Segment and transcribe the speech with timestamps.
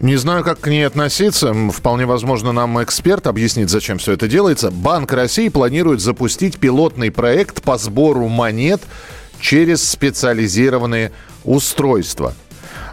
[0.00, 1.54] Не знаю, как к ней относиться.
[1.70, 4.70] Вполне возможно, нам эксперт объяснит, зачем все это делается.
[4.70, 8.82] Банк России планирует запустить пилотный проект по сбору монет
[9.40, 11.12] через специализированные
[11.44, 12.34] устройства.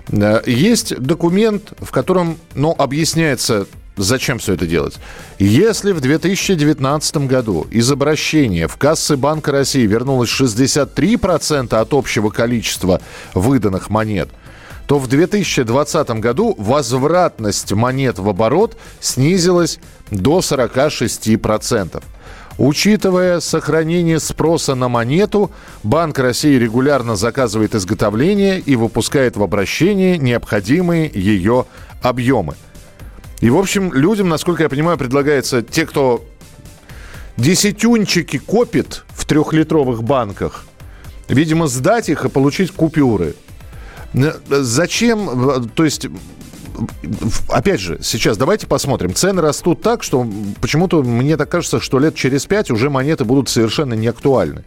[0.10, 3.66] Э, Есть документ, в котором ну, объясняется,
[3.98, 4.99] зачем все это делать.
[5.40, 13.02] Если в 2019 году из обращения в кассы Банка России вернулось 63% от общего количества
[13.34, 14.30] выданных монет,
[14.88, 22.04] то в 2020 году возвратность монет в оборот снизилась до 46%.
[22.57, 25.51] Учитывая сохранение спроса на монету,
[25.84, 31.66] Банк России регулярно заказывает изготовление и выпускает в обращение необходимые ее
[32.01, 32.55] объемы.
[33.40, 36.23] И, в общем, людям, насколько я понимаю, предлагается те, кто
[37.38, 40.66] десятюнчики копит в трехлитровых банках,
[41.27, 43.34] видимо, сдать их и получить купюры.
[44.13, 46.07] Н- Зачем, э, то есть,
[47.49, 49.13] опять же, сейчас давайте посмотрим.
[49.13, 50.27] Цены растут так, что
[50.59, 54.63] почему-то мне так кажется, что лет через пять уже монеты будут совершенно не актуальны.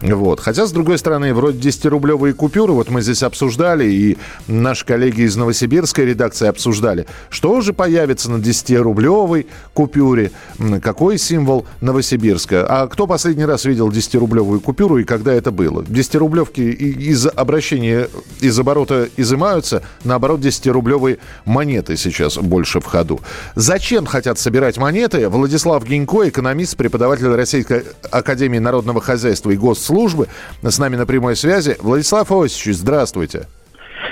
[0.00, 0.40] Вот.
[0.40, 5.36] Хотя, с другой стороны, вроде 10-рублевые купюры, вот мы здесь обсуждали, и наши коллеги из
[5.36, 10.30] Новосибирской редакции обсуждали, что же появится на 10-рублевой купюре,
[10.82, 12.64] какой символ Новосибирска.
[12.68, 15.82] А кто последний раз видел 10-рублевую купюру и когда это было?
[15.82, 18.08] 10-рублевки и- из обращения,
[18.40, 23.20] из оборота изымаются, наоборот, 10-рублевые монеты сейчас больше в ходу.
[23.56, 25.28] Зачем хотят собирать монеты?
[25.28, 29.56] Владислав Гинько, экономист, преподаватель Российской Академии Народного Хозяйства и
[29.88, 30.26] Госслужбы,
[30.62, 31.76] с нами на прямой связи.
[31.80, 33.46] Владислав Иосифович, здравствуйте.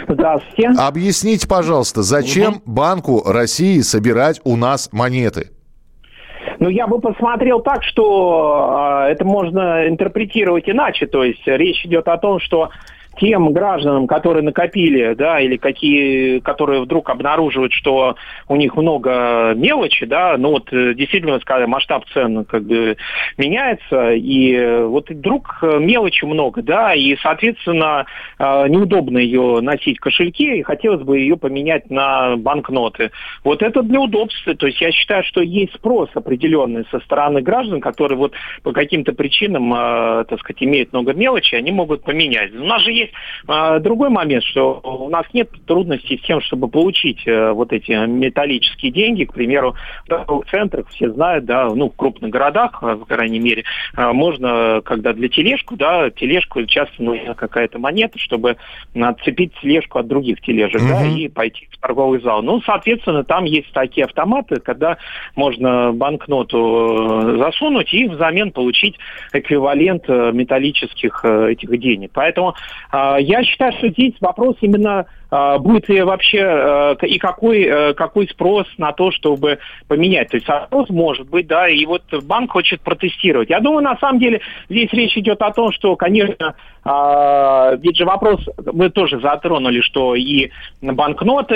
[0.08, 0.70] Здравствуйте.
[0.78, 5.50] Объясните, пожалуйста, зачем Банку России собирать у нас монеты?
[6.60, 11.06] Ну, я бы посмотрел так, что э, это можно интерпретировать иначе.
[11.06, 12.70] То есть речь идет о том, что
[13.18, 18.16] тем гражданам, которые накопили, да, или какие, которые вдруг обнаруживают, что
[18.48, 22.96] у них много мелочи, да, ну вот э, действительно, скажем, масштаб цен как бы
[23.36, 28.06] меняется, и э, вот вдруг э, мелочи много, да, и, соответственно,
[28.38, 33.10] неудобно ее носить в кошельке, и хотелось бы ее поменять на банкноты.
[33.44, 37.80] Вот это для удобства, то есть я считаю, что есть спрос определенный со стороны граждан,
[37.80, 39.70] которые вот по каким-то причинам,
[40.26, 42.54] так сказать, имеют много мелочи, они могут поменять.
[42.54, 43.05] У нас же есть
[43.48, 47.92] э, другой момент, что у нас нет трудностей с тем, чтобы получить э, вот эти
[48.06, 49.74] металлические деньги, к примеру,
[50.04, 53.64] в торговых центрах, все знают, да, ну, в крупных городах, э, в крайней мере,
[53.96, 58.56] э, можно, когда для тележку, да, тележку часто нужна какая-то монета, чтобы
[58.94, 61.16] отцепить тележку от других тележек, да, Мгм.
[61.16, 62.42] и пойти в торговый зал.
[62.42, 64.96] Ну, соответственно, там есть такие автоматы, когда
[65.34, 68.96] можно банкноту э, засунуть и взамен получить
[69.32, 72.10] эквивалент э, металлических э, этих денег.
[72.14, 72.54] Поэтому
[73.18, 78.66] я считаю, что здесь вопрос именно э, будет ли вообще к- и какой, какой спрос
[78.78, 79.58] на то, чтобы
[79.88, 80.28] поменять.
[80.28, 83.50] То есть спрос может быть, да, и вот банк хочет протестировать.
[83.50, 86.54] Я думаю, на самом деле здесь речь идет о том, что, конечно,
[87.78, 91.54] ведь же вопрос, вы тоже затронули, что и банкноты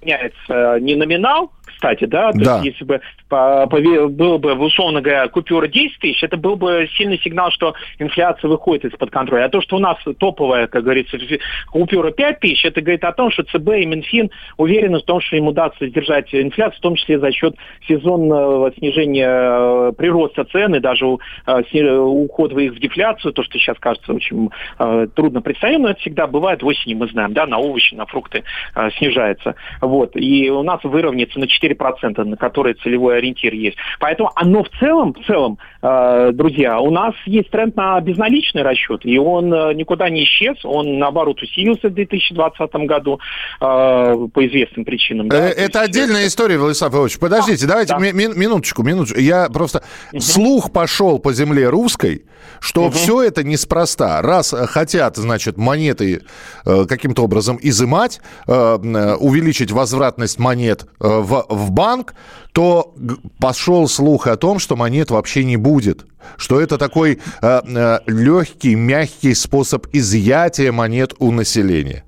[0.00, 2.54] меняется не номинал, кстати, да, то Да.
[2.56, 7.18] есть если бы по- было бы, условно говоря, купюра 10 тысяч, это был бы сильный
[7.18, 9.44] сигнал, что инфляция выходит из-под контроля.
[9.44, 11.16] А то, что у нас топовая, как говорится,
[11.70, 15.36] купюра 5 тысяч, это говорит о том, что ЦБ и Минфин уверены в том, что
[15.36, 17.54] им удастся сдержать инфляцию, в том числе за счет
[17.88, 21.06] сезонного снижения э, прироста цен и даже
[21.46, 25.90] э, сни- ухода их в дефляцию, то, что сейчас кажется очень э, трудно представим, но
[25.90, 28.44] это всегда бывает осенью, мы знаем, да, на овощи, на фрукты
[28.74, 29.54] э, снижается.
[29.80, 30.12] Вот.
[30.16, 31.48] И у нас выровняется на 4%,
[32.24, 33.76] на которые целевой ориентир есть.
[33.98, 39.00] Поэтому оно в целом, в целом, э, друзья, у нас есть тренд на безналичный расчет,
[39.04, 43.20] и он э, никуда не исчез, он, наоборот, усилился в 2020 году
[43.60, 45.28] э, по известным причинам.
[45.28, 45.36] да.
[45.36, 47.18] То Это отдельная история, Владислав Иванович.
[47.18, 47.98] Подождите, давайте да.
[47.98, 49.18] ми- ми- минуточку, минуточку.
[49.20, 49.82] Я просто...
[50.18, 52.24] Слух пошел по земле русской,
[52.60, 54.22] что все это неспроста.
[54.22, 56.22] Раз хотят, значит, монеты
[56.64, 62.14] э, каким-то образом изымать, э, увеличить возвратность монет э, в, в банк,
[62.52, 62.94] то
[63.38, 66.06] пошел слух о том, что монет вообще не будет.
[66.36, 72.04] Что это такой легкий, мягкий способ изъятия монет у населения.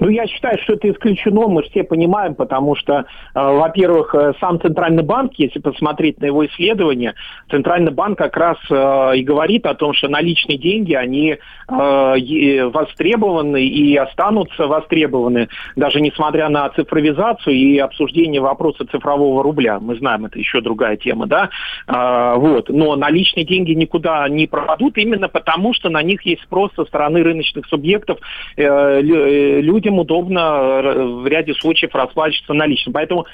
[0.00, 3.04] Ну, я считаю, что это исключено, мы все понимаем, потому что, э,
[3.34, 7.14] во-первых, э, сам Центральный банк, если посмотреть на его исследования,
[7.50, 13.64] Центральный банк как раз э, и говорит о том, что наличные деньги, они э, востребованы
[13.64, 19.78] и останутся востребованы, даже несмотря на цифровизацию и обсуждение вопроса цифрового рубля.
[19.80, 21.50] Мы знаем, это еще другая тема, да,
[21.86, 22.68] э, вот.
[22.68, 27.22] Но наличные деньги никуда не пропадут именно потому, что на них есть спрос со стороны
[27.22, 28.18] рыночных субъектов,
[28.56, 32.92] э, э людям удобно э, в ряде случаев расплачиваться наличным.
[32.92, 33.26] Поэтому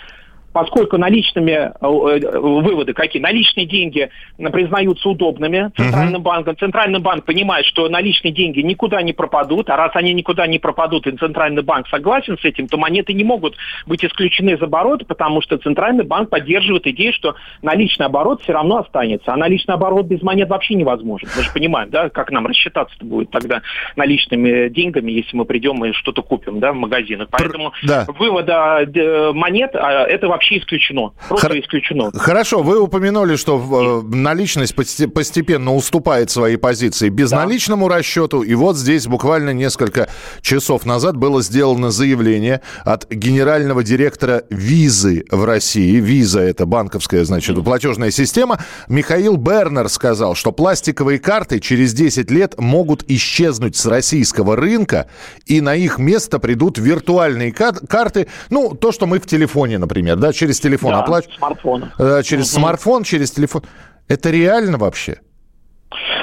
[0.54, 3.20] поскольку наличными э, э, выводы какие?
[3.20, 4.08] Наличные деньги
[4.38, 6.24] признаются удобными Центральным uh-huh.
[6.24, 6.56] банком.
[6.56, 11.08] Центральный банк понимает, что наличные деньги никуда не пропадут, а раз они никуда не пропадут,
[11.08, 13.56] и Центральный банк согласен с этим, то монеты не могут
[13.86, 18.78] быть исключены из оборота, потому что Центральный банк поддерживает идею, что наличный оборот все равно
[18.78, 21.28] останется, а наличный оборот без монет вообще невозможен.
[21.36, 23.62] Мы же понимаем, да, как нам рассчитаться-то будет тогда
[23.96, 27.26] наличными деньгами, если мы придем и что-то купим, да, в магазинах.
[27.32, 28.06] Поэтому да.
[28.06, 31.12] вывода э, монет а, это вообще вообще исключено.
[31.28, 32.10] Просто Хор- исключено.
[32.12, 37.96] Хорошо, вы упомянули, что э, наличность постепенно уступает свои позиции безналичному да.
[37.96, 38.42] расчету.
[38.42, 40.08] И вот здесь буквально несколько
[40.42, 45.96] часов назад было сделано заявление от генерального директора визы в России.
[45.96, 48.58] Виза– это банковская, значит, платежная система.
[48.88, 55.08] Михаил Бернер сказал, что пластиковые карты через 10 лет могут исчезнуть с российского рынка,
[55.46, 60.33] и на их место придут виртуальные карты, ну, то, что мы в телефоне, например, да,
[60.34, 61.36] через телефон да, оплачивать?
[61.36, 61.84] Смартфон.
[61.98, 62.60] Э, через угу.
[62.60, 63.62] смартфон, через телефон.
[64.08, 65.18] Это реально вообще?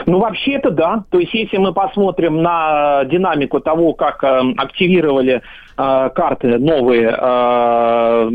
[0.06, 1.04] Ну, вообще это да.
[1.10, 5.42] То есть, если мы посмотрим на динамику того, как э, активировали
[5.75, 8.29] карты новые э,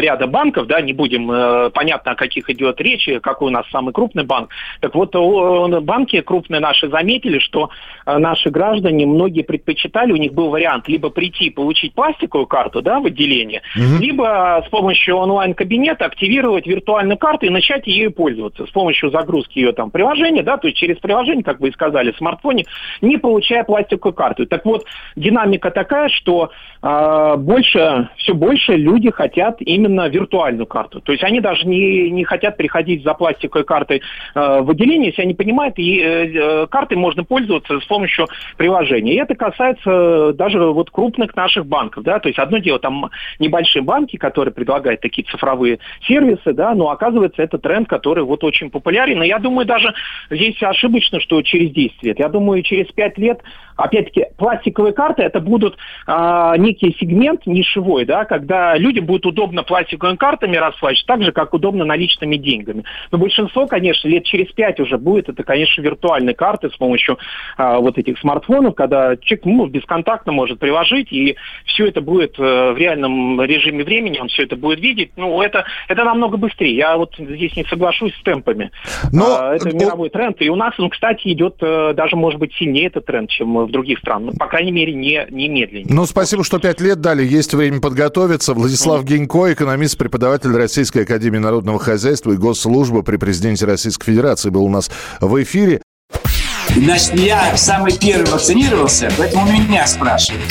[0.00, 3.92] ряда банков, да, не будем, э, понятно, о каких идет речь, какой у нас самый
[3.92, 4.50] крупный банк.
[4.80, 5.14] Так вот,
[5.82, 7.70] банки крупные наши заметили, что
[8.06, 13.06] наши граждане, многие предпочитали, у них был вариант либо прийти получить пластиковую карту, да, в
[13.06, 14.02] отделение, угу.
[14.02, 19.72] либо с помощью онлайн-кабинета активировать виртуальную карту и начать ею пользоваться с помощью загрузки ее
[19.72, 22.64] там приложения, да, то есть через приложение, как вы и сказали, в смартфоне,
[23.00, 24.46] не получая пластиковую карту.
[24.46, 24.84] Так вот,
[25.16, 26.50] динамика такая, что а,
[26.82, 31.00] больше, все больше люди хотят именно виртуальную карту.
[31.00, 34.02] То есть они даже не, не хотят приходить за пластиковой картой
[34.34, 38.26] э, в отделение, если они понимают, и э, картой можно пользоваться с помощью
[38.56, 39.14] приложения.
[39.14, 42.02] И это касается даже вот крупных наших банков.
[42.04, 42.18] Да?
[42.18, 47.42] То есть одно дело, там небольшие банки, которые предлагают такие цифровые сервисы, да, но оказывается
[47.42, 49.22] это тренд, который вот очень популярен.
[49.22, 49.94] И я думаю, даже
[50.30, 52.18] здесь ошибочно, что через 10 лет.
[52.18, 53.40] Я думаю, через 5 лет,
[53.76, 55.76] опять-таки, пластиковые карты это будут
[56.06, 61.54] э, некий сегмент нишевой, да, когда людям будет удобно пластиковыми картами расплачиваться, так же, как
[61.54, 62.84] удобно наличными деньгами.
[63.10, 67.18] Но большинство, конечно, лет через пять уже будет, это, конечно, виртуальные карты с помощью
[67.56, 72.72] а, вот этих смартфонов, когда человек ну, бесконтактно может приложить, и все это будет э,
[72.72, 75.12] в реальном режиме времени, он все это будет видеть.
[75.16, 76.76] Ну, это, это намного быстрее.
[76.76, 78.70] Я вот здесь не соглашусь с темпами.
[79.12, 79.38] Но...
[79.40, 82.86] А, это мировой тренд, и у нас он, кстати, идет э, даже, может быть, сильнее
[82.86, 84.32] этот тренд, чем в других странах.
[84.32, 85.94] Ну, по крайней мере, не, не медленнее.
[85.94, 88.54] Ну, спасибо, что пять лет дали, есть время подготовиться.
[88.54, 94.64] Владислав Генько, экономист, преподаватель Российской Академии Народного Хозяйства и Госслужбы при президенте Российской Федерации, был
[94.64, 94.90] у нас
[95.20, 95.82] в эфире.
[96.74, 100.42] Значит, я самый первый вакцинировался, поэтому меня спрашивают.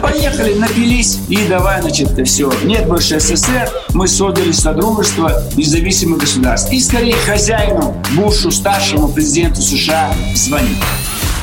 [0.00, 2.52] Поехали, напились и давай, значит, все.
[2.62, 6.70] Нет больше СССР, мы создали Содружество независимых государств.
[6.72, 10.78] И скорее хозяину Бушу, старшему президенту США, звонить.